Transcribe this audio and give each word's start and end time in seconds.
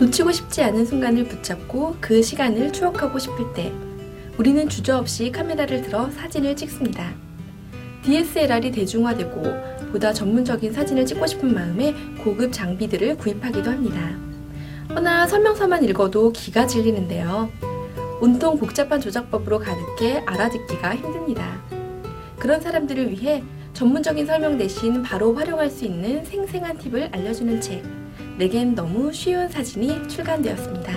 놓치고 0.00 0.32
싶지 0.32 0.62
않은 0.62 0.86
순간을 0.86 1.24
붙잡고 1.24 1.96
그 2.00 2.22
시간을 2.22 2.72
추억하고 2.72 3.18
싶을 3.18 3.52
때 3.52 3.70
우리는 4.38 4.66
주저없이 4.66 5.30
카메라를 5.30 5.82
들어 5.82 6.10
사진을 6.10 6.56
찍습니다. 6.56 7.12
DSLR이 8.02 8.70
대중화되고 8.72 9.42
보다 9.92 10.14
전문적인 10.14 10.72
사진을 10.72 11.04
찍고 11.04 11.26
싶은 11.26 11.52
마음에 11.52 11.94
고급 12.24 12.50
장비들을 12.50 13.18
구입하기도 13.18 13.70
합니다. 13.70 14.16
허나 14.94 15.26
설명서만 15.26 15.84
읽어도 15.84 16.32
기가 16.32 16.66
질리는데요. 16.66 17.50
온통 18.22 18.58
복잡한 18.58 19.02
조작법으로 19.02 19.58
가득해 19.58 20.22
알아듣기가 20.24 20.96
힘듭니다. 20.96 21.62
그런 22.38 22.58
사람들을 22.62 23.10
위해 23.10 23.42
전문적인 23.74 24.24
설명 24.24 24.56
대신 24.56 25.02
바로 25.02 25.34
활용할 25.34 25.68
수 25.68 25.84
있는 25.84 26.24
생생한 26.24 26.78
팁을 26.78 27.10
알려주는 27.12 27.60
책, 27.60 27.82
내겐 28.40 28.74
너무 28.74 29.12
쉬운 29.12 29.50
사진이 29.50 30.08
출간되었습니다. 30.08 30.94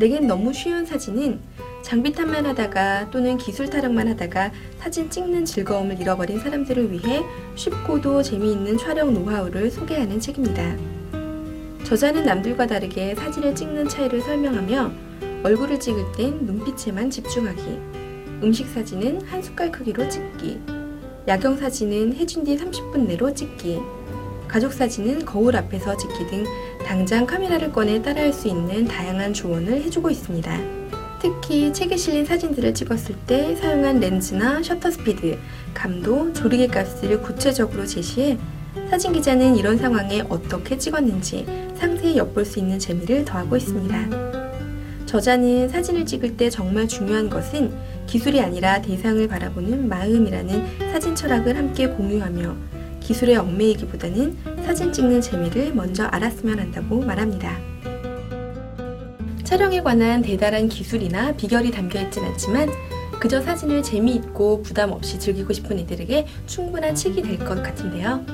내겐 0.00 0.26
너무 0.26 0.50
쉬운 0.50 0.86
사진은 0.86 1.40
장비 1.82 2.10
탓만 2.10 2.46
하다가 2.46 3.10
또는 3.10 3.36
기술 3.36 3.68
타령만 3.68 4.08
하다가 4.08 4.50
사진 4.78 5.10
찍는 5.10 5.44
즐거움을 5.44 6.00
잃어버린 6.00 6.40
사람들을 6.40 6.90
위해 6.90 7.20
쉽고도 7.54 8.22
재미있는 8.22 8.78
촬영 8.78 9.12
노하우를 9.12 9.70
소개하는 9.70 10.18
책입니다. 10.18 10.74
저자는 11.84 12.24
남들과 12.24 12.66
다르게 12.66 13.14
사진을 13.14 13.54
찍는 13.54 13.90
차이를 13.90 14.22
설명하며 14.22 14.90
얼굴을 15.42 15.80
찍을 15.80 16.12
땐 16.16 16.46
눈빛에만 16.46 17.10
집중하기, 17.10 17.62
음식 18.42 18.66
사진은 18.68 19.20
한 19.26 19.42
숟갈 19.42 19.70
크기로 19.70 20.08
찍기, 20.08 20.77
야경 21.28 21.58
사진은 21.58 22.14
해준 22.14 22.42
뒤 22.42 22.56
30분 22.56 23.06
내로 23.06 23.34
찍기, 23.34 23.80
가족 24.48 24.72
사진은 24.72 25.26
거울 25.26 25.56
앞에서 25.56 25.94
찍기 25.94 26.26
등 26.26 26.44
당장 26.86 27.26
카메라를 27.26 27.70
꺼내 27.70 28.00
따라할 28.00 28.32
수 28.32 28.48
있는 28.48 28.86
다양한 28.86 29.34
조언을 29.34 29.82
해주고 29.82 30.08
있습니다. 30.08 30.58
특히 31.20 31.70
책에 31.70 31.98
실린 31.98 32.24
사진들을 32.24 32.72
찍었을 32.72 33.14
때 33.26 33.54
사용한 33.56 34.00
렌즈나 34.00 34.62
셔터 34.62 34.90
스피드, 34.90 35.38
감도, 35.74 36.32
조리개 36.32 36.68
값을 36.68 37.20
구체적으로 37.20 37.84
제시해 37.84 38.38
사진 38.88 39.12
기자는 39.12 39.54
이런 39.54 39.76
상황에 39.76 40.24
어떻게 40.30 40.78
찍었는지 40.78 41.44
상세히 41.76 42.16
엿볼 42.16 42.46
수 42.46 42.58
있는 42.58 42.78
재미를 42.78 43.26
더하고 43.26 43.54
있습니다. 43.54 44.27
저자는 45.08 45.70
사진을 45.70 46.04
찍을 46.04 46.36
때 46.36 46.50
정말 46.50 46.86
중요한 46.86 47.30
것은 47.30 47.72
기술이 48.06 48.40
아니라 48.42 48.82
대상을 48.82 49.26
바라보는 49.26 49.88
마음이라는 49.88 50.90
사진 50.92 51.14
철학을 51.14 51.56
함께 51.56 51.88
공유하며 51.88 52.54
기술에 53.00 53.36
얽매이기보다는 53.36 54.36
사진 54.66 54.92
찍는 54.92 55.22
재미를 55.22 55.72
먼저 55.72 56.04
알았으면 56.04 56.58
한다고 56.58 57.00
말합니다. 57.00 57.56
촬영에 59.44 59.80
관한 59.80 60.20
대단한 60.20 60.68
기술이나 60.68 61.32
비결이 61.32 61.70
담겨 61.70 62.02
있진 62.02 62.24
않지만 62.24 62.68
그저 63.18 63.40
사진을 63.40 63.82
재미있고 63.82 64.60
부담 64.62 64.92
없이 64.92 65.18
즐기고 65.18 65.54
싶은 65.54 65.78
이들에게 65.78 66.26
충분한 66.46 66.94
책이 66.94 67.22
될 67.22 67.38
것 67.38 67.62
같은데요. 67.62 68.26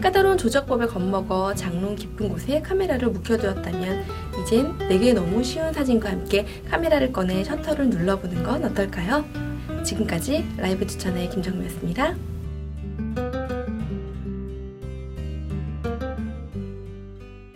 까다로운 0.00 0.36
조작법에 0.36 0.86
겁먹어 0.86 1.54
장롱 1.54 1.96
깊은 1.96 2.28
곳에 2.28 2.60
카메라를 2.60 3.08
묵혀두었다면 3.08 4.04
이젠 4.40 4.76
내게 4.78 5.12
너무 5.12 5.42
쉬운 5.42 5.72
사진과 5.72 6.10
함께 6.10 6.46
카메라를 6.68 7.12
꺼내 7.12 7.42
셔터를 7.42 7.88
눌러보는 7.90 8.42
건 8.42 8.64
어떨까요? 8.64 9.24
지금까지 9.84 10.46
라이브 10.58 10.86
추천의 10.86 11.30
김정미였습니다. 11.30 12.14